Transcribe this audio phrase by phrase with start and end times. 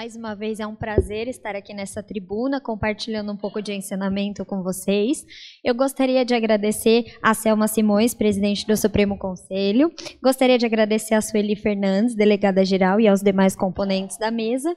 [0.00, 4.46] Mais uma vez é um prazer estar aqui nessa tribuna, compartilhando um pouco de ensinamento
[4.46, 5.26] com vocês.
[5.62, 9.92] Eu gostaria de agradecer a Selma Simões, presidente do Supremo Conselho.
[10.22, 14.74] Gostaria de agradecer a Sueli Fernandes, delegada geral, e aos demais componentes da mesa.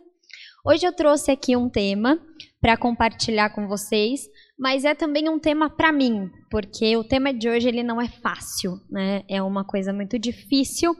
[0.65, 2.19] Hoje eu trouxe aqui um tema
[2.59, 4.27] para compartilhar com vocês,
[4.59, 8.09] mas é também um tema para mim, porque o tema de hoje ele não é
[8.09, 9.23] fácil, né?
[9.29, 10.93] É uma coisa muito difícil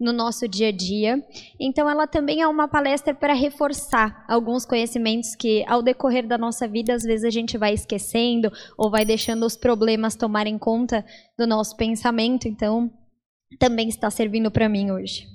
[0.00, 1.22] no nosso dia a dia.
[1.60, 6.66] Então, ela também é uma palestra para reforçar alguns conhecimentos que, ao decorrer da nossa
[6.66, 11.04] vida, às vezes a gente vai esquecendo ou vai deixando os problemas tomarem conta
[11.38, 12.48] do nosso pensamento.
[12.48, 12.90] Então,
[13.58, 15.26] também está servindo para mim hoje.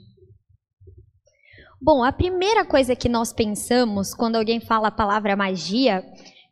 [1.80, 6.04] Bom, a primeira coisa que nós pensamos quando alguém fala a palavra magia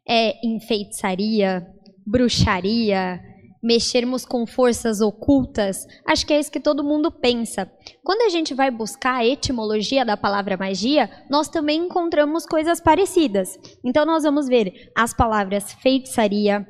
[0.07, 1.65] é enfeitiçaria,
[2.05, 3.19] bruxaria,
[3.63, 7.71] mexermos com forças ocultas, acho que é isso que todo mundo pensa.
[8.03, 13.57] Quando a gente vai buscar a etimologia da palavra magia, nós também encontramos coisas parecidas.
[13.83, 16.67] Então nós vamos ver as palavras feitiçaria,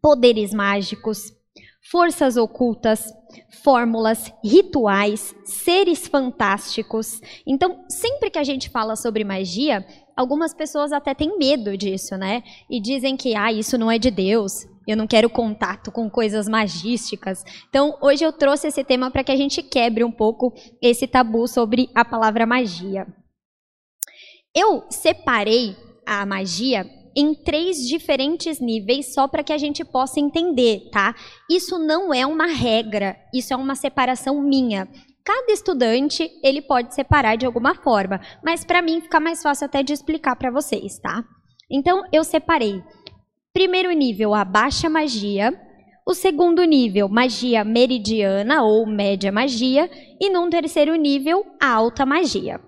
[0.00, 1.32] poderes mágicos,
[1.90, 3.12] forças ocultas,
[3.64, 7.20] fórmulas, rituais, seres fantásticos.
[7.46, 9.84] Então, sempre que a gente fala sobre magia,
[10.16, 12.42] algumas pessoas até têm medo disso, né?
[12.70, 16.48] E dizem que ah, isso não é de Deus, eu não quero contato com coisas
[16.48, 17.44] magísticas.
[17.68, 20.52] Então, hoje eu trouxe esse tema para que a gente quebre um pouco
[20.82, 23.06] esse tabu sobre a palavra magia.
[24.54, 26.84] Eu separei a magia
[27.16, 31.14] em três diferentes níveis só para que a gente possa entender, tá?
[31.48, 34.88] Isso não é uma regra, isso é uma separação minha.
[35.24, 39.82] Cada estudante, ele pode separar de alguma forma, mas para mim fica mais fácil até
[39.82, 41.24] de explicar para vocês, tá?
[41.70, 42.82] Então, eu separei
[43.52, 45.52] Primeiro nível, a baixa magia.
[46.06, 49.90] O segundo nível, magia meridiana ou média magia.
[50.20, 52.60] E num terceiro nível, a alta magia.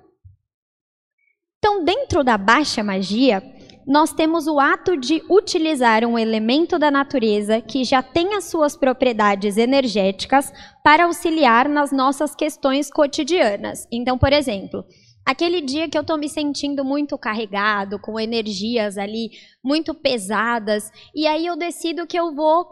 [1.58, 3.40] Então, dentro da baixa magia,
[3.86, 8.76] nós temos o ato de utilizar um elemento da natureza que já tem as suas
[8.76, 10.52] propriedades energéticas
[10.82, 13.86] para auxiliar nas nossas questões cotidianas.
[13.92, 14.84] Então, por exemplo,
[15.24, 19.30] Aquele dia que eu estou me sentindo muito carregado, com energias ali
[19.62, 22.66] muito pesadas, e aí eu decido que eu vou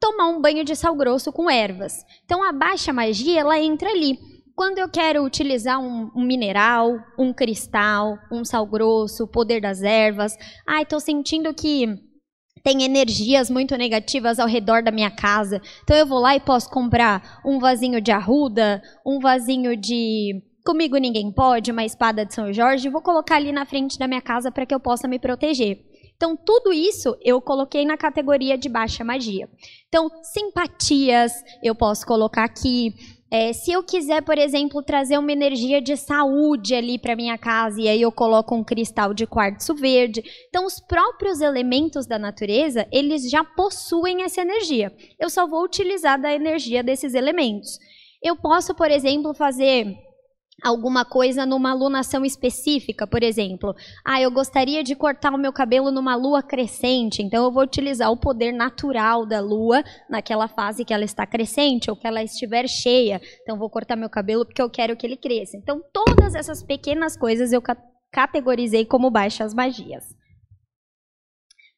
[0.00, 2.04] tomar um banho de sal grosso com ervas.
[2.24, 4.18] Então a baixa magia ela entra ali.
[4.54, 9.82] Quando eu quero utilizar um, um mineral, um cristal, um sal grosso, o poder das
[9.82, 10.36] ervas,
[10.66, 11.86] ai, estou sentindo que
[12.62, 15.60] tem energias muito negativas ao redor da minha casa.
[15.82, 20.96] Então eu vou lá e posso comprar um vasinho de arruda, um vasinho de Comigo
[20.96, 24.50] ninguém pode, uma espada de São Jorge, vou colocar ali na frente da minha casa
[24.50, 25.78] para que eu possa me proteger.
[26.16, 29.46] Então, tudo isso eu coloquei na categoria de baixa magia.
[29.88, 31.32] Então, simpatias
[31.62, 32.94] eu posso colocar aqui.
[33.30, 37.78] É, se eu quiser, por exemplo, trazer uma energia de saúde ali para minha casa,
[37.82, 40.24] e aí eu coloco um cristal de quartzo verde.
[40.48, 44.90] Então, os próprios elementos da natureza, eles já possuem essa energia.
[45.20, 47.78] Eu só vou utilizar da energia desses elementos.
[48.22, 49.94] Eu posso, por exemplo, fazer
[50.64, 55.90] alguma coisa numa alunação específica, por exemplo, ah, eu gostaria de cortar o meu cabelo
[55.90, 60.94] numa lua crescente, então eu vou utilizar o poder natural da lua naquela fase que
[60.94, 63.20] ela está crescente ou que ela estiver cheia.
[63.42, 65.56] Então vou cortar meu cabelo porque eu quero que ele cresça.
[65.56, 67.62] Então todas essas pequenas coisas eu
[68.10, 70.04] categorizei como baixas magias.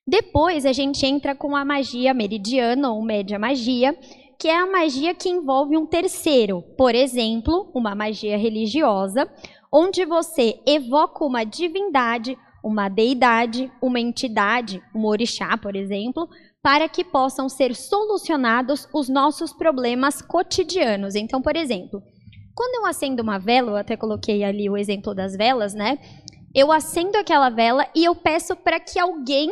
[0.06, 3.98] Depois a gente entra com a magia meridiana ou média magia,
[4.38, 9.30] que é a magia que envolve um terceiro, por exemplo, uma magia religiosa,
[9.72, 16.28] onde você evoca uma divindade, uma deidade, uma entidade, um orixá, por exemplo,
[16.62, 21.14] para que possam ser solucionados os nossos problemas cotidianos.
[21.14, 22.02] Então, por exemplo,
[22.54, 25.98] quando eu acendo uma vela, eu até coloquei ali o exemplo das velas, né?
[26.54, 29.50] Eu acendo aquela vela e eu peço para que alguém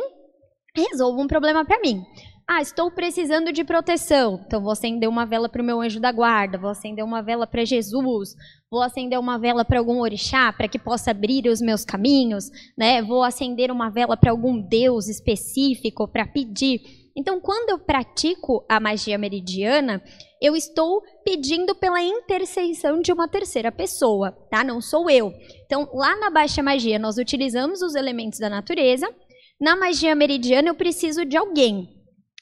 [0.75, 2.03] resolva um problema para mim.
[2.47, 4.39] Ah, estou precisando de proteção.
[4.45, 7.47] Então vou acender uma vela para o meu anjo da guarda, vou acender uma vela
[7.47, 8.35] para Jesus,
[8.69, 13.01] vou acender uma vela para algum orixá para que possa abrir os meus caminhos, né?
[13.01, 16.81] Vou acender uma vela para algum deus específico para pedir.
[17.17, 20.03] Então, quando eu pratico a magia meridiana,
[20.39, 24.63] eu estou pedindo pela intercessão de uma terceira pessoa, tá?
[24.63, 25.33] Não sou eu.
[25.65, 29.09] Então, lá na baixa magia, nós utilizamos os elementos da natureza.
[29.59, 31.94] Na magia meridiana, eu preciso de alguém.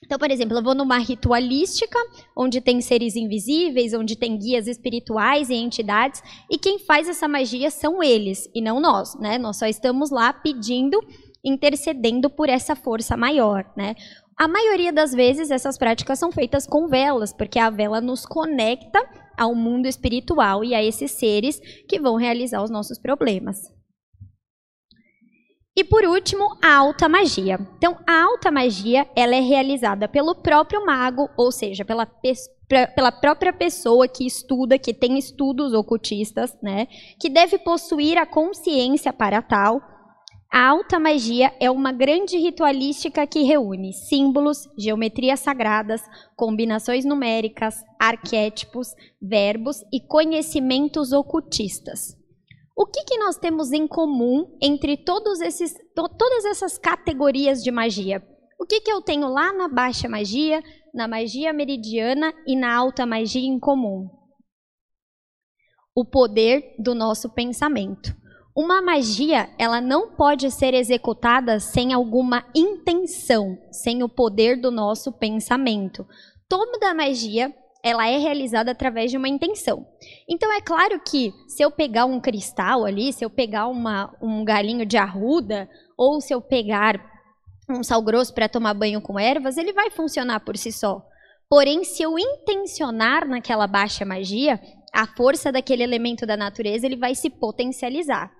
[0.06, 1.98] Então, por exemplo, eu vou numa ritualística,
[2.36, 6.22] onde tem seres invisíveis, onde tem guias espirituais e entidades,
[6.52, 9.38] e quem faz essa magia são eles, e não nós, né?
[9.38, 11.00] Nós só estamos lá pedindo,
[11.44, 13.96] intercedendo por essa força maior, né?
[14.38, 19.00] A maioria das vezes essas práticas são feitas com velas, porque a vela nos conecta
[19.38, 23.72] ao mundo espiritual e a esses seres que vão realizar os nossos problemas.
[25.76, 27.60] E por último, a alta magia.
[27.78, 32.06] Então, a alta magia, ela é realizada pelo próprio mago, ou seja, pela,
[32.96, 36.88] pela própria pessoa que estuda, que tem estudos ocultistas, né,
[37.20, 39.82] que deve possuir a consciência para tal.
[40.52, 46.04] A alta magia é uma grande ritualística que reúne símbolos, geometrias sagradas,
[46.36, 52.23] combinações numéricas, arquétipos, verbos e conhecimentos ocultistas.
[52.76, 57.72] O que, que nós temos em comum entre todos esses, to, todas essas categorias de
[57.72, 58.22] magia?
[58.60, 63.06] O que, que eu tenho lá na baixa magia, na magia meridiana e na alta
[63.06, 64.10] magia em comum?
[65.96, 68.16] O poder do nosso pensamento.
[68.56, 75.12] Uma magia, ela não pode ser executada sem alguma intenção, sem o poder do nosso
[75.12, 76.08] pensamento.
[76.50, 79.86] Toda magia ela é realizada através de uma intenção.
[80.28, 84.46] Então é claro que se eu pegar um cristal ali, se eu pegar uma, um
[84.46, 87.00] galinho de arruda, ou se eu pegar
[87.70, 91.06] um sal grosso para tomar banho com ervas, ele vai funcionar por si só.
[91.50, 94.60] Porém, se eu intencionar naquela baixa magia,
[94.94, 98.32] a força daquele elemento da natureza ele vai se potencializar.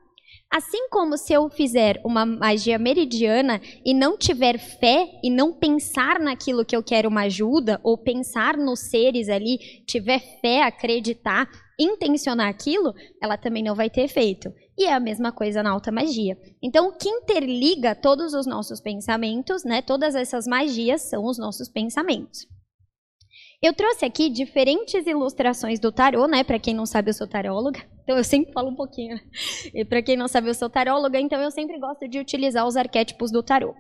[0.54, 6.20] Assim como se eu fizer uma magia meridiana e não tiver fé e não pensar
[6.20, 9.58] naquilo que eu quero uma ajuda, ou pensar nos seres ali,
[9.88, 11.50] tiver fé, acreditar,
[11.80, 14.54] intencionar aquilo, ela também não vai ter efeito.
[14.78, 16.38] E é a mesma coisa na alta magia.
[16.62, 19.82] Então, o que interliga todos os nossos pensamentos, né?
[19.82, 22.48] Todas essas magias são os nossos pensamentos.
[23.60, 26.44] Eu trouxe aqui diferentes ilustrações do tarô, né?
[26.44, 27.82] Para quem não sabe, eu sou taróloga.
[28.04, 29.16] Então eu sempre falo um pouquinho.
[29.16, 29.22] Né?
[29.74, 32.76] E para quem não sabe, eu sou taróloga, então eu sempre gosto de utilizar os
[32.76, 33.74] arquétipos do tarô.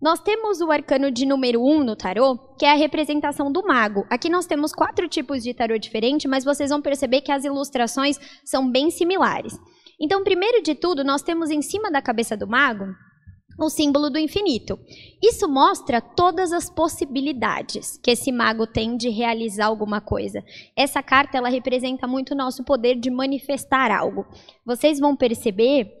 [0.00, 3.66] Nós temos o arcano de número 1 um no tarô, que é a representação do
[3.66, 4.06] mago.
[4.08, 8.16] Aqui nós temos quatro tipos de tarô diferentes, mas vocês vão perceber que as ilustrações
[8.44, 9.58] são bem similares.
[10.00, 12.86] Então, primeiro de tudo, nós temos em cima da cabeça do mago
[13.58, 14.78] o símbolo do infinito.
[15.20, 20.44] Isso mostra todas as possibilidades que esse mago tem de realizar alguma coisa.
[20.76, 24.24] Essa carta ela representa muito o nosso poder de manifestar algo.
[24.64, 25.92] Vocês vão perceber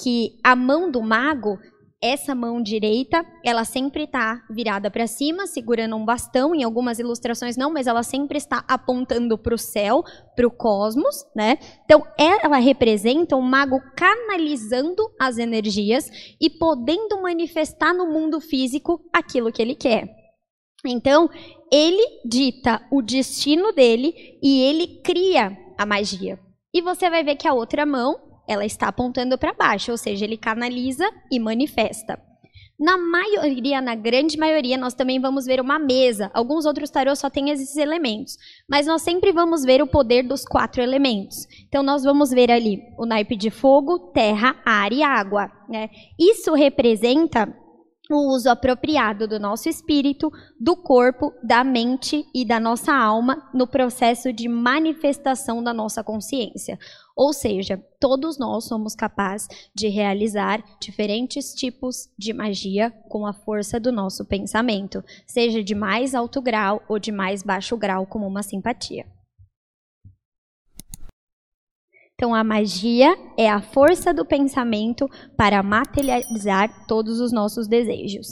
[0.00, 1.58] que a mão do mago
[2.02, 6.54] essa mão direita, ela sempre está virada para cima, segurando um bastão.
[6.54, 10.02] Em algumas ilustrações não, mas ela sempre está apontando para o céu,
[10.34, 11.58] para o cosmos, né?
[11.84, 16.10] Então, ela representa um mago canalizando as energias
[16.40, 20.08] e podendo manifestar no mundo físico aquilo que ele quer.
[20.86, 21.28] Então,
[21.70, 26.38] ele dita o destino dele e ele cria a magia.
[26.72, 30.24] E você vai ver que a outra mão ela está apontando para baixo, ou seja,
[30.24, 32.20] ele canaliza e manifesta.
[32.76, 36.30] Na maioria, na grande maioria, nós também vamos ver uma mesa.
[36.34, 38.38] Alguns outros tarôs só têm esses elementos,
[38.68, 41.46] mas nós sempre vamos ver o poder dos quatro elementos.
[41.68, 45.52] Então, nós vamos ver ali o naipe de fogo, terra, ar e água.
[45.68, 45.90] Né?
[46.18, 47.54] Isso representa
[48.14, 53.66] o uso apropriado do nosso espírito, do corpo, da mente e da nossa alma no
[53.66, 56.78] processo de manifestação da nossa consciência.
[57.16, 63.78] Ou seja, todos nós somos capazes de realizar diferentes tipos de magia com a força
[63.78, 68.42] do nosso pensamento, seja de mais alto grau ou de mais baixo grau, como uma
[68.42, 69.04] simpatia.
[72.20, 75.08] Então, a magia é a força do pensamento
[75.38, 78.26] para materializar todos os nossos desejos.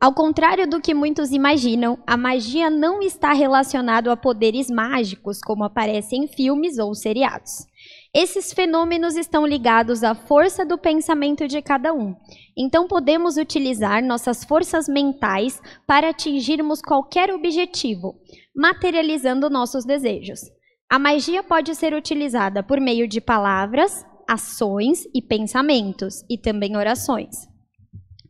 [0.00, 5.64] Ao contrário do que muitos imaginam, a magia não está relacionada a poderes mágicos, como
[5.64, 7.66] aparece em filmes ou seriados.
[8.14, 12.14] Esses fenômenos estão ligados à força do pensamento de cada um.
[12.56, 18.14] Então, podemos utilizar nossas forças mentais para atingirmos qualquer objetivo,
[18.54, 20.53] materializando nossos desejos.
[20.90, 27.48] A magia pode ser utilizada por meio de palavras, ações e pensamentos, e também orações.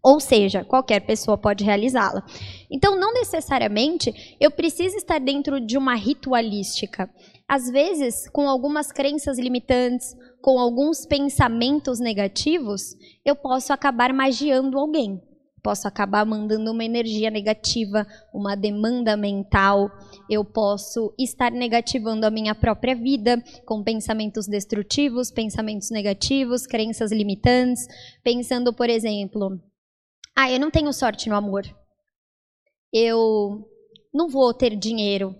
[0.02, 2.22] Ou seja, qualquer pessoa pode realizá-la.
[2.70, 7.08] Então, não necessariamente eu preciso estar dentro de uma ritualística.
[7.48, 12.94] Às vezes, com algumas crenças limitantes, com alguns pensamentos negativos,
[13.24, 15.22] eu posso acabar magiando alguém
[15.64, 19.90] posso acabar mandando uma energia negativa, uma demanda mental,
[20.28, 27.86] eu posso estar negativando a minha própria vida com pensamentos destrutivos, pensamentos negativos, crenças limitantes,
[28.22, 29.58] pensando, por exemplo,
[30.36, 31.64] ah, eu não tenho sorte no amor.
[32.92, 33.66] Eu
[34.12, 35.34] não vou ter dinheiro.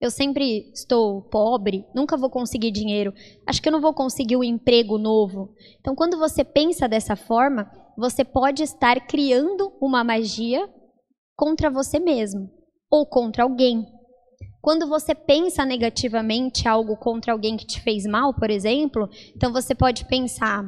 [0.00, 3.12] Eu sempre estou pobre, nunca vou conseguir dinheiro.
[3.44, 5.54] Acho que eu não vou conseguir um emprego novo.
[5.80, 10.68] Então, quando você pensa dessa forma, você pode estar criando uma magia
[11.36, 12.50] contra você mesmo
[12.90, 13.86] ou contra alguém.
[14.60, 19.74] Quando você pensa negativamente algo contra alguém que te fez mal, por exemplo, então você
[19.74, 20.64] pode pensar: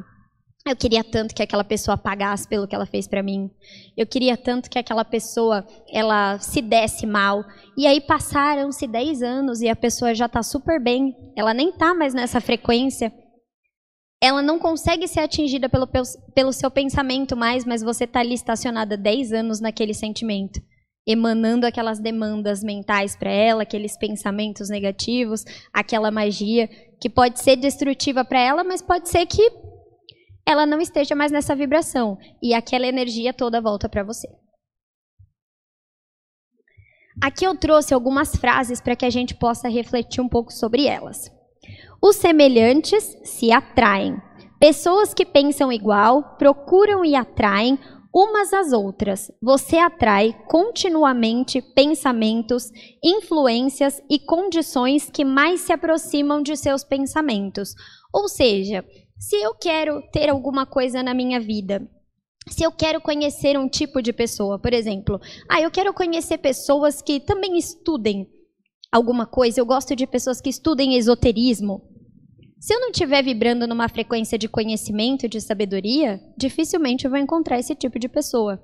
[0.65, 3.49] Eu queria tanto que aquela pessoa pagasse pelo que ela fez para mim.
[3.97, 7.43] Eu queria tanto que aquela pessoa ela se desse mal.
[7.77, 11.13] E aí passaram-se 10 anos e a pessoa já está super bem.
[11.35, 13.11] Ela nem está mais nessa frequência.
[14.21, 15.87] Ela não consegue ser atingida pelo,
[16.33, 20.59] pelo seu pensamento mais, mas você está ali estacionada 10 anos naquele sentimento
[21.09, 26.67] emanando aquelas demandas mentais para ela, aqueles pensamentos negativos, aquela magia
[27.01, 29.41] que pode ser destrutiva para ela, mas pode ser que
[30.45, 34.27] ela não esteja mais nessa vibração e aquela energia toda volta para você.
[37.19, 41.31] Aqui eu trouxe algumas frases para que a gente possa refletir um pouco sobre elas.
[42.01, 44.17] Os semelhantes se atraem.
[44.59, 47.77] Pessoas que pensam igual procuram e atraem
[48.13, 49.31] umas às outras.
[49.41, 52.71] Você atrai continuamente pensamentos,
[53.03, 57.75] influências e condições que mais se aproximam de seus pensamentos.
[58.13, 58.83] Ou seja,
[59.17, 61.85] se eu quero ter alguma coisa na minha vida,
[62.47, 67.01] se eu quero conhecer um tipo de pessoa, por exemplo, ah, eu quero conhecer pessoas
[67.01, 68.27] que também estudem
[68.91, 71.81] alguma coisa, eu gosto de pessoas que estudem esoterismo.
[72.59, 77.57] Se eu não estiver vibrando numa frequência de conhecimento, de sabedoria, dificilmente eu vou encontrar
[77.57, 78.61] esse tipo de pessoa.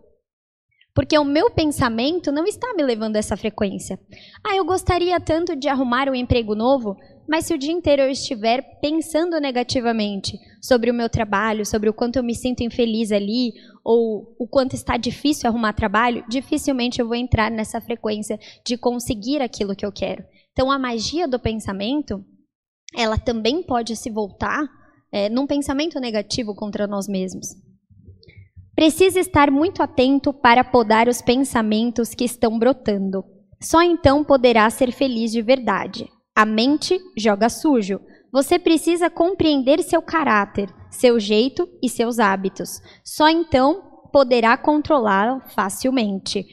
[0.96, 4.00] Porque o meu pensamento não está me levando a essa frequência.
[4.42, 6.96] Ah, eu gostaria tanto de arrumar um emprego novo,
[7.28, 11.94] mas se o dia inteiro eu estiver pensando negativamente sobre o meu trabalho, sobre o
[11.94, 13.52] quanto eu me sinto infeliz ali,
[13.84, 19.42] ou o quanto está difícil arrumar trabalho, dificilmente eu vou entrar nessa frequência de conseguir
[19.42, 20.24] aquilo que eu quero.
[20.54, 22.24] Então, a magia do pensamento
[22.96, 24.64] ela também pode se voltar
[25.12, 27.65] é, num pensamento negativo contra nós mesmos.
[28.76, 33.24] Precisa estar muito atento para podar os pensamentos que estão brotando.
[33.62, 36.10] Só então poderá ser feliz de verdade.
[36.36, 38.02] A mente joga sujo.
[38.34, 42.82] Você precisa compreender seu caráter, seu jeito e seus hábitos.
[43.02, 46.46] Só então poderá controlá-lo facilmente.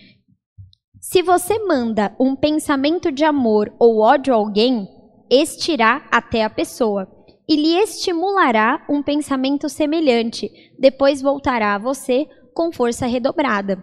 [1.01, 4.89] Se você manda um pensamento de amor ou ódio a alguém,
[5.29, 7.07] estirá até a pessoa
[7.49, 13.83] e lhe estimulará um pensamento semelhante, depois voltará a você com força redobrada.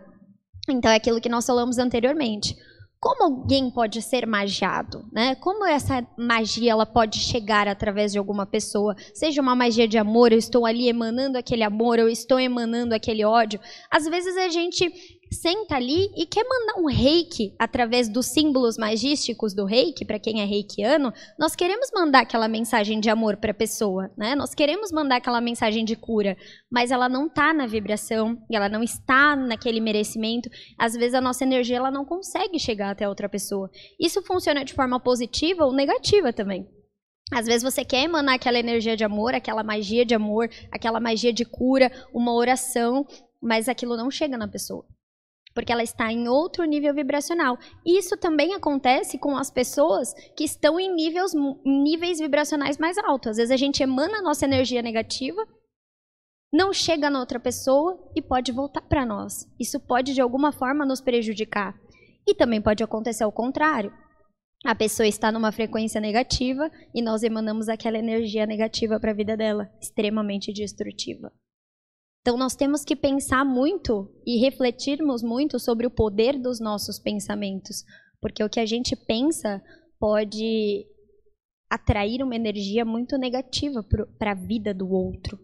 [0.70, 2.56] Então é aquilo que nós falamos anteriormente.
[3.02, 5.34] Como alguém pode ser magiado, né?
[5.36, 8.94] Como essa magia ela pode chegar através de alguma pessoa?
[9.14, 13.24] Seja uma magia de amor, eu estou ali emanando aquele amor, eu estou emanando aquele
[13.24, 13.58] ódio.
[13.90, 14.92] Às vezes a gente
[15.32, 20.42] senta ali e quer mandar um reiki através dos símbolos magísticos do reiki, para quem
[20.42, 24.36] é reikiano, nós queremos mandar aquela mensagem de amor para a pessoa, né?
[24.36, 26.36] Nós queremos mandar aquela mensagem de cura,
[26.72, 30.50] mas ela não está na vibração, ela não está naquele merecimento.
[30.78, 33.70] Às vezes a nossa energia ela não consegue chegar até outra pessoa.
[34.00, 36.68] Isso funciona de forma positiva ou negativa também.
[37.32, 41.32] Às vezes você quer emanar aquela energia de amor, aquela magia de amor, aquela magia
[41.32, 43.06] de cura, uma oração,
[43.40, 44.84] mas aquilo não chega na pessoa
[45.54, 47.58] porque ela está em outro nível vibracional.
[47.86, 51.34] Isso também acontece com as pessoas que estão em níveis,
[51.66, 53.32] níveis vibracionais mais altos.
[53.32, 55.46] Às vezes a gente emana a nossa energia negativa,
[56.52, 59.48] não chega na outra pessoa e pode voltar para nós.
[59.60, 61.80] Isso pode de alguma forma nos prejudicar.
[62.28, 63.94] E também pode acontecer ao contrário.
[64.66, 69.38] A pessoa está numa frequência negativa e nós emanamos aquela energia negativa para a vida
[69.38, 71.32] dela, extremamente destrutiva.
[72.22, 77.84] Então, nós temos que pensar muito e refletirmos muito sobre o poder dos nossos pensamentos,
[78.22, 79.62] porque o que a gente pensa
[80.00, 80.86] pode
[81.70, 83.86] atrair uma energia muito negativa
[84.18, 85.40] para a vida do outro.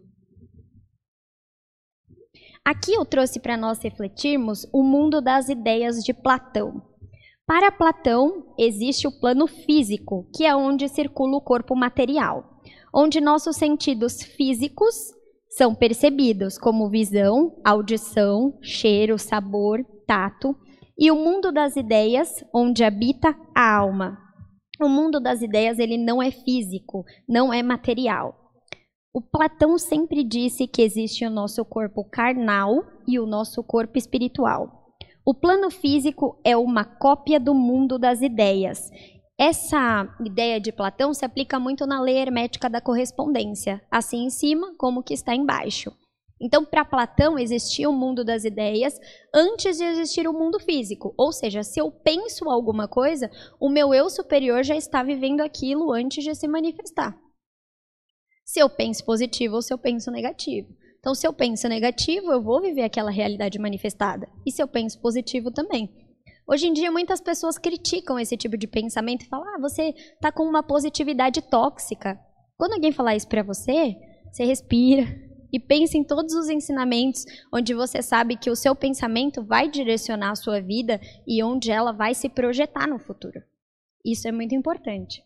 [2.64, 6.82] Aqui eu trouxe para nós refletirmos o mundo das ideias de Platão.
[7.46, 12.60] Para Platão, existe o plano físico, que é onde circula o corpo material,
[12.92, 15.15] onde nossos sentidos físicos
[15.56, 20.54] são percebidos como visão, audição, cheiro, sabor, tato,
[20.98, 24.18] e o mundo das ideias, onde habita a alma.
[24.78, 28.34] O mundo das ideias ele não é físico, não é material.
[29.14, 34.94] O Platão sempre disse que existe o nosso corpo carnal e o nosso corpo espiritual.
[35.24, 38.90] O plano físico é uma cópia do mundo das ideias
[39.38, 44.74] essa ideia de Platão se aplica muito na lei hermética da correspondência, assim em cima
[44.78, 45.92] como que está embaixo.
[46.40, 48.98] Então, para Platão, existia o mundo das ideias
[49.34, 51.14] antes de existir o mundo físico.
[51.16, 55.92] Ou seja, se eu penso alguma coisa, o meu eu superior já está vivendo aquilo
[55.92, 57.18] antes de se manifestar.
[58.44, 60.68] Se eu penso positivo ou se eu penso negativo.
[60.98, 64.28] Então, se eu penso negativo, eu vou viver aquela realidade manifestada.
[64.44, 66.05] E se eu penso positivo também.
[66.48, 70.30] Hoje em dia, muitas pessoas criticam esse tipo de pensamento e falam: ah, você está
[70.30, 72.18] com uma positividade tóxica.
[72.56, 73.96] Quando alguém falar isso para você,
[74.30, 75.04] você respira,
[75.52, 80.32] E pense em todos os ensinamentos onde você sabe que o seu pensamento vai direcionar
[80.32, 83.42] a sua vida e onde ela vai se projetar no futuro.
[84.04, 85.22] Isso é muito importante.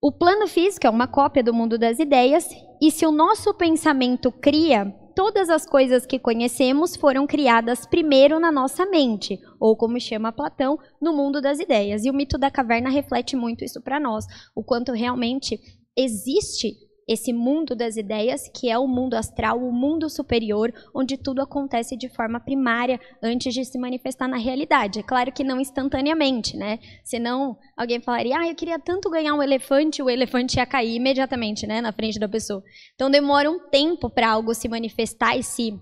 [0.00, 2.48] O plano físico é uma cópia do mundo das ideias,
[2.80, 8.52] e se o nosso pensamento cria, todas as coisas que conhecemos foram criadas primeiro na
[8.52, 12.04] nossa mente, ou como chama Platão, no mundo das ideias.
[12.04, 15.58] E o mito da caverna reflete muito isso para nós, o quanto realmente
[15.96, 21.40] existe esse mundo das ideias, que é o mundo astral, o mundo superior, onde tudo
[21.40, 24.98] acontece de forma primária antes de se manifestar na realidade.
[24.98, 26.78] É claro que não instantaneamente, né?
[27.04, 31.66] Senão alguém falaria, ah, eu queria tanto ganhar um elefante, o elefante ia cair imediatamente,
[31.66, 32.62] né, na frente da pessoa.
[32.94, 35.78] Então demora um tempo para algo se manifestar e se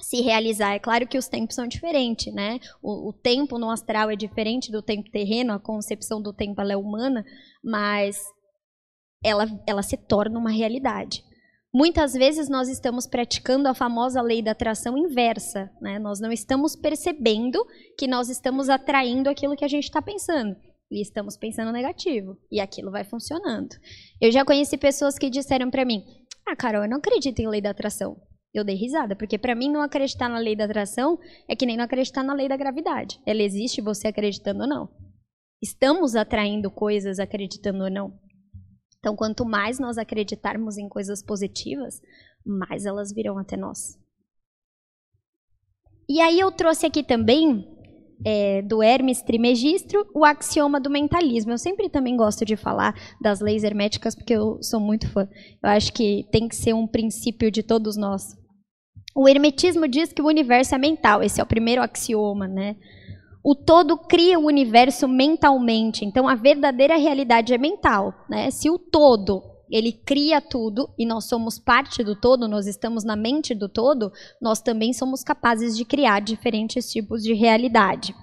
[0.00, 0.74] se realizar.
[0.74, 2.58] É claro que os tempos são diferentes, né?
[2.82, 6.76] O, o, tempo no astral é diferente do tempo terreno, a concepção do tempo é
[6.76, 7.24] humana,
[7.62, 8.20] mas
[9.24, 11.24] ela, ela se torna uma realidade.
[11.74, 15.98] Muitas vezes nós estamos praticando a famosa lei da atração inversa, né?
[15.98, 17.58] Nós não estamos percebendo
[17.98, 20.54] que nós estamos atraindo aquilo que a gente está pensando.
[20.88, 22.36] E estamos pensando negativo.
[22.52, 23.74] E aquilo vai funcionando.
[24.20, 26.04] Eu já conheci pessoas que disseram para mim:
[26.46, 28.16] Ah, Carol, eu não acredito em lei da atração.
[28.54, 31.76] Eu dei risada, porque para mim não acreditar na lei da atração é que nem
[31.76, 33.20] não acreditar na lei da gravidade.
[33.26, 34.88] Ela existe você acreditando ou não.
[35.60, 38.12] Estamos atraindo coisas acreditando ou não.
[39.04, 42.00] Então, quanto mais nós acreditarmos em coisas positivas,
[42.42, 43.98] mais elas virão até nós.
[46.08, 47.68] E aí eu trouxe aqui também,
[48.24, 51.52] é, do Hermes Trimegistro, o axioma do mentalismo.
[51.52, 55.28] Eu sempre também gosto de falar das leis herméticas, porque eu sou muito fã.
[55.62, 58.34] Eu acho que tem que ser um princípio de todos nós.
[59.14, 61.22] O hermetismo diz que o universo é mental.
[61.22, 62.76] Esse é o primeiro axioma, né?
[63.44, 66.04] O todo cria o universo mentalmente.
[66.04, 68.50] Então a verdadeira realidade é mental, né?
[68.50, 73.16] Se o todo ele cria tudo e nós somos parte do todo, nós estamos na
[73.16, 78.14] mente do todo, nós também somos capazes de criar diferentes tipos de realidade.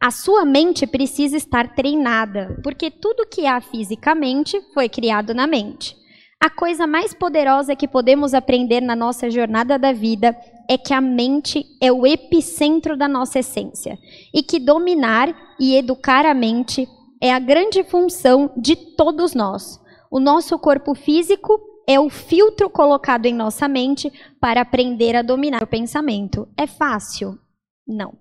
[0.00, 5.99] A sua mente precisa estar treinada, porque tudo que há fisicamente foi criado na mente.
[6.42, 10.34] A coisa mais poderosa que podemos aprender na nossa jornada da vida
[10.66, 13.98] é que a mente é o epicentro da nossa essência
[14.32, 16.88] e que dominar e educar a mente
[17.20, 19.78] é a grande função de todos nós.
[20.10, 25.62] O nosso corpo físico é o filtro colocado em nossa mente para aprender a dominar
[25.62, 26.48] o pensamento.
[26.56, 27.38] É fácil?
[27.86, 28.18] Não.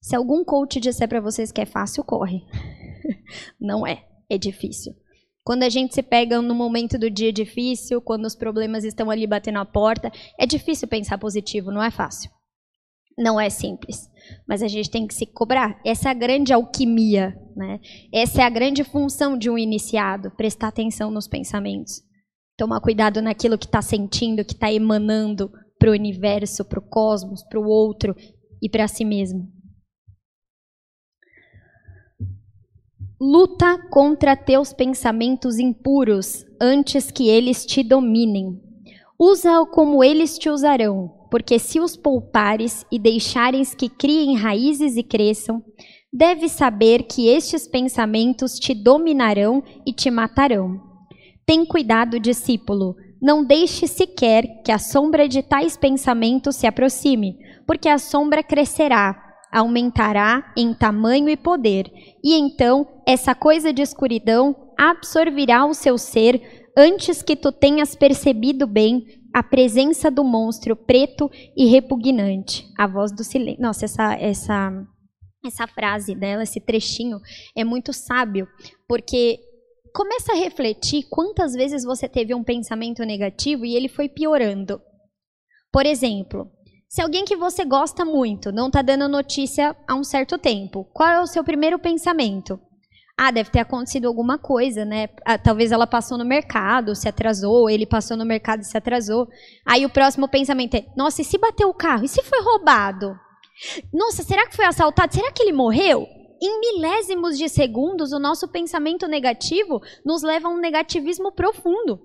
[0.00, 2.42] Se algum coach disser para vocês que é fácil, corre.
[3.60, 4.94] Não é, é difícil.
[5.46, 9.28] Quando a gente se pega no momento do dia difícil, quando os problemas estão ali
[9.28, 12.28] batendo a porta, é difícil pensar positivo, não é fácil.
[13.16, 14.10] Não é simples,
[14.46, 15.80] mas a gente tem que se cobrar.
[15.86, 17.78] Essa é a grande alquimia, né?
[18.12, 22.02] Essa é a grande função de um iniciado, prestar atenção nos pensamentos.
[22.58, 27.44] Tomar cuidado naquilo que está sentindo, que está emanando para o universo, para o cosmos,
[27.48, 28.16] para o outro
[28.60, 29.46] e para si mesmo.
[33.18, 38.60] Luta contra teus pensamentos impuros antes que eles te dominem.
[39.18, 45.02] Usa-o como eles te usarão, porque se os poupares e deixares que criem raízes e
[45.02, 45.64] cresçam,
[46.12, 50.78] deves saber que estes pensamentos te dominarão e te matarão.
[51.46, 57.88] Tem cuidado, discípulo, não deixe sequer que a sombra de tais pensamentos se aproxime, porque
[57.88, 61.90] a sombra crescerá aumentará em tamanho e poder,
[62.22, 68.66] e então essa coisa de escuridão absorverá o seu ser antes que tu tenhas percebido
[68.66, 72.66] bem a presença do monstro preto e repugnante.
[72.78, 73.62] A voz do silêncio.
[73.62, 74.86] Nossa, essa essa
[75.44, 77.18] essa frase dela, esse trechinho
[77.56, 78.48] é muito sábio,
[78.88, 79.38] porque
[79.94, 84.80] começa a refletir quantas vezes você teve um pensamento negativo e ele foi piorando.
[85.72, 86.50] Por exemplo,
[86.88, 91.08] se alguém que você gosta muito não está dando notícia há um certo tempo, qual
[91.08, 92.58] é o seu primeiro pensamento?
[93.18, 95.08] Ah, deve ter acontecido alguma coisa, né?
[95.24, 99.26] Ah, talvez ela passou no mercado, se atrasou, ele passou no mercado e se atrasou.
[99.64, 102.04] Aí o próximo pensamento é: nossa, e se bateu o carro?
[102.04, 103.18] E se foi roubado?
[103.92, 105.14] Nossa, será que foi assaltado?
[105.14, 106.06] Será que ele morreu?
[106.40, 111.98] Em milésimos de segundos, o nosso pensamento negativo nos leva a um negativismo profundo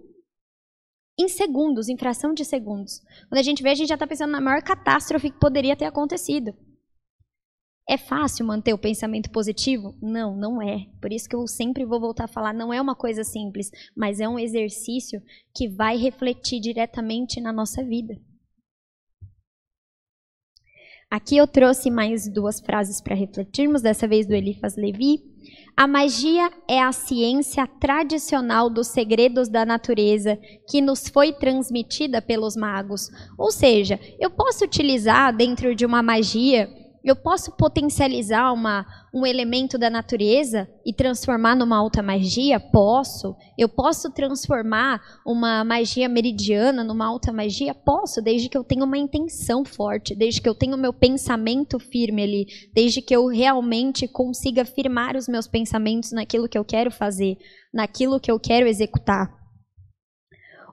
[1.21, 3.01] em segundos, em fração de segundos.
[3.29, 5.85] Quando a gente vê, a gente já está pensando na maior catástrofe que poderia ter
[5.85, 6.53] acontecido.
[7.87, 9.97] É fácil manter o pensamento positivo?
[10.01, 10.85] Não, não é.
[11.01, 14.19] Por isso que eu sempre vou voltar a falar, não é uma coisa simples, mas
[14.19, 15.21] é um exercício
[15.53, 18.15] que vai refletir diretamente na nossa vida.
[21.09, 25.30] Aqui eu trouxe mais duas frases para refletirmos, dessa vez do Elifas Levi.
[25.75, 30.37] A magia é a ciência tradicional dos segredos da natureza
[30.69, 33.09] que nos foi transmitida pelos magos.
[33.37, 36.69] Ou seja, eu posso utilizar dentro de uma magia
[37.03, 42.59] eu posso potencializar uma, um elemento da natureza e transformar numa alta magia?
[42.59, 43.35] Posso.
[43.57, 47.73] Eu posso transformar uma magia meridiana numa alta magia?
[47.73, 51.79] Posso, desde que eu tenha uma intenção forte, desde que eu tenha o meu pensamento
[51.79, 56.91] firme ali, desde que eu realmente consiga firmar os meus pensamentos naquilo que eu quero
[56.91, 57.35] fazer,
[57.73, 59.41] naquilo que eu quero executar.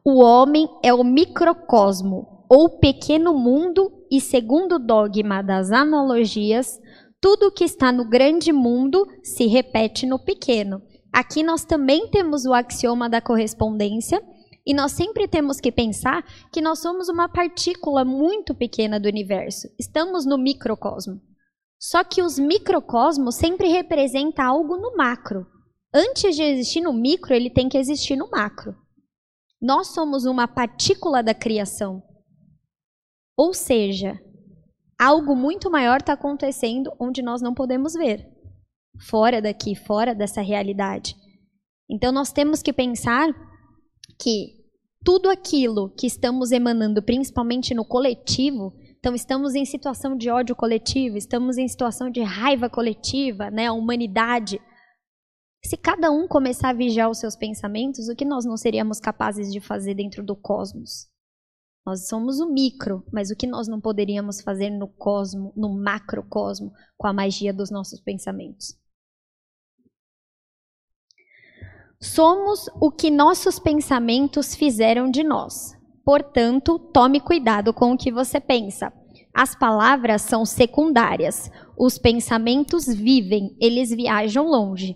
[0.04, 6.78] O homem é o microcosmo, ou pequeno mundo, e segundo o dogma das analogias,
[7.20, 10.80] tudo que está no grande mundo se repete no pequeno.
[11.12, 14.22] Aqui nós também temos o axioma da correspondência,
[14.66, 19.66] e nós sempre temos que pensar que nós somos uma partícula muito pequena do universo.
[19.78, 21.20] Estamos no microcosmo.
[21.80, 25.46] Só que os microcosmos sempre representam algo no macro.
[25.94, 28.76] Antes de existir no micro, ele tem que existir no macro.
[29.60, 32.02] Nós somos uma partícula da criação.
[33.38, 34.20] Ou seja,
[34.98, 38.28] algo muito maior está acontecendo onde nós não podemos ver,
[39.08, 41.14] fora daqui, fora dessa realidade.
[41.88, 43.28] Então nós temos que pensar
[44.20, 44.58] que
[45.04, 51.16] tudo aquilo que estamos emanando, principalmente no coletivo, então estamos em situação de ódio coletivo,
[51.16, 54.60] estamos em situação de raiva coletiva, né, a humanidade.
[55.64, 59.52] Se cada um começar a vigiar os seus pensamentos, o que nós não seríamos capazes
[59.52, 61.06] de fazer dentro do cosmos?
[61.88, 66.70] Nós somos o micro, mas o que nós não poderíamos fazer no cosmo, no macrocosmo,
[66.98, 68.78] com a magia dos nossos pensamentos?
[71.98, 75.72] Somos o que nossos pensamentos fizeram de nós.
[76.04, 78.92] Portanto, tome cuidado com o que você pensa.
[79.32, 81.50] As palavras são secundárias.
[81.74, 84.94] Os pensamentos vivem, eles viajam longe.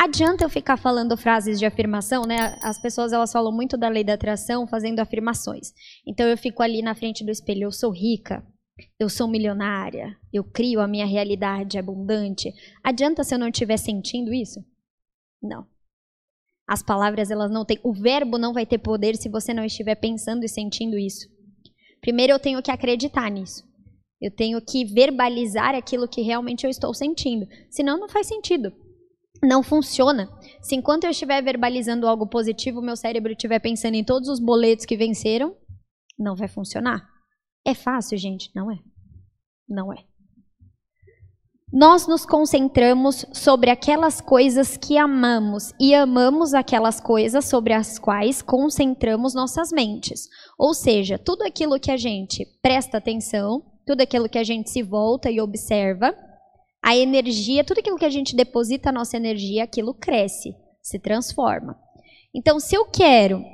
[0.00, 2.56] Adianta eu ficar falando frases de afirmação, né?
[2.62, 5.72] As pessoas elas falam muito da lei da atração fazendo afirmações.
[6.06, 8.46] Então eu fico ali na frente do espelho, eu sou rica,
[8.96, 12.54] eu sou milionária, eu crio a minha realidade abundante.
[12.84, 14.64] Adianta se eu não estiver sentindo isso?
[15.42, 15.66] Não.
[16.64, 19.96] As palavras elas não têm, o verbo não vai ter poder se você não estiver
[19.96, 21.26] pensando e sentindo isso.
[22.00, 23.66] Primeiro eu tenho que acreditar nisso.
[24.20, 27.48] Eu tenho que verbalizar aquilo que realmente eu estou sentindo.
[27.68, 28.72] Senão não faz sentido
[29.42, 30.28] não funciona.
[30.60, 34.84] Se enquanto eu estiver verbalizando algo positivo, meu cérebro estiver pensando em todos os boletos
[34.84, 35.56] que venceram,
[36.18, 37.08] não vai funcionar.
[37.64, 38.50] É fácil, gente?
[38.54, 38.78] Não é.
[39.68, 40.08] Não é.
[41.70, 48.40] Nós nos concentramos sobre aquelas coisas que amamos e amamos aquelas coisas sobre as quais
[48.40, 50.28] concentramos nossas mentes.
[50.58, 54.82] Ou seja, tudo aquilo que a gente presta atenção, tudo aquilo que a gente se
[54.82, 56.14] volta e observa,
[56.88, 61.78] a energia, tudo aquilo que a gente deposita a nossa energia, aquilo cresce, se transforma.
[62.34, 63.44] Então, se eu quero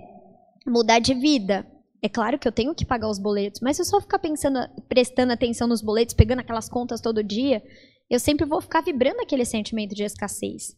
[0.65, 1.67] mudar de vida,
[2.01, 4.61] é claro que eu tenho que pagar os boletos, mas se eu só ficar pensando,
[4.89, 7.61] prestando atenção nos boletos, pegando aquelas contas todo dia,
[8.09, 10.77] eu sempre vou ficar vibrando aquele sentimento de escassez.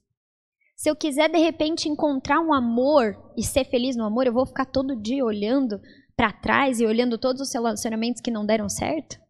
[0.74, 4.46] Se eu quiser de repente encontrar um amor e ser feliz no amor, eu vou
[4.46, 5.78] ficar todo dia olhando
[6.16, 9.25] para trás e olhando todos os relacionamentos que não deram certo?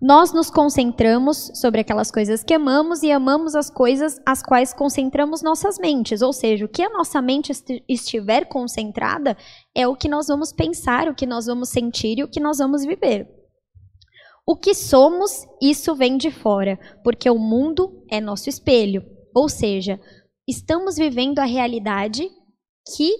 [0.00, 5.42] Nós nos concentramos sobre aquelas coisas que amamos e amamos as coisas às quais concentramos
[5.42, 6.22] nossas mentes.
[6.22, 7.52] Ou seja, o que a nossa mente
[7.88, 9.36] estiver concentrada
[9.74, 12.58] é o que nós vamos pensar, o que nós vamos sentir e o que nós
[12.58, 13.28] vamos viver.
[14.46, 19.04] O que somos, isso vem de fora, porque o mundo é nosso espelho.
[19.34, 20.00] Ou seja,
[20.46, 22.30] estamos vivendo a realidade
[22.96, 23.14] que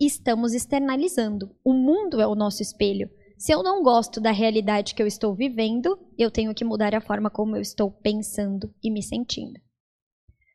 [0.00, 1.54] estamos externalizando.
[1.62, 3.10] O mundo é o nosso espelho.
[3.36, 7.00] Se eu não gosto da realidade que eu estou vivendo, eu tenho que mudar a
[7.00, 9.60] forma como eu estou pensando e me sentindo.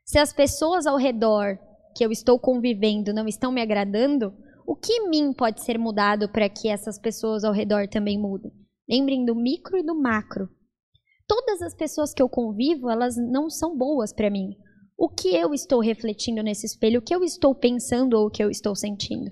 [0.05, 1.57] Se as pessoas ao redor
[1.95, 4.33] que eu estou convivendo não estão me agradando,
[4.65, 8.51] o que em mim pode ser mudado para que essas pessoas ao redor também mudem?
[8.89, 10.49] Lembrem do micro e do macro.
[11.27, 14.55] Todas as pessoas que eu convivo, elas não são boas para mim.
[14.97, 18.43] O que eu estou refletindo nesse espelho, o que eu estou pensando ou o que
[18.43, 19.31] eu estou sentindo?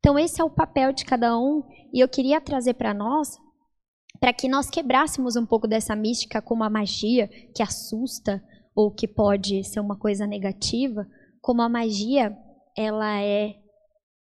[0.00, 3.38] Então, esse é o papel de cada um, e eu queria trazer para nós,
[4.18, 8.42] para que nós quebrássemos um pouco dessa mística como a magia que assusta
[8.74, 11.06] ou que pode ser uma coisa negativa,
[11.40, 12.36] como a magia,
[12.76, 13.56] ela é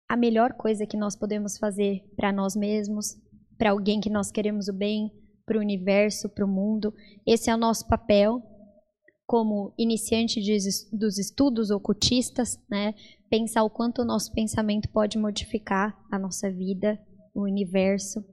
[0.09, 3.16] a melhor coisa que nós podemos fazer para nós mesmos,
[3.59, 5.11] para alguém que nós queremos o bem,
[5.44, 6.94] para o universo, para o mundo.
[7.26, 8.42] Esse é o nosso papel
[9.29, 10.57] como iniciante de,
[10.91, 12.95] dos estudos ocultistas, né?
[13.29, 16.99] pensar o quanto o nosso pensamento pode modificar a nossa vida,
[17.35, 18.25] o universo,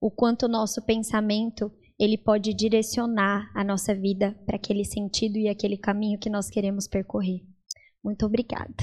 [0.00, 5.48] o quanto o nosso pensamento ele pode direcionar a nossa vida para aquele sentido e
[5.48, 7.40] aquele caminho que nós queremos percorrer.
[8.04, 8.76] Muito obrigada.